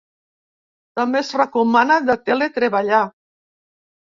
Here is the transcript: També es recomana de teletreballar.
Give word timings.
També 0.99 1.19
es 1.21 1.29
recomana 1.41 1.99
de 2.09 2.17
teletreballar. 2.31 3.05